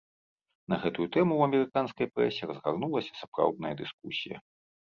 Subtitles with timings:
[0.71, 4.37] На гэтую тэму ў амерыканскай прэсе разгарнулася сапраўдная дыскусія.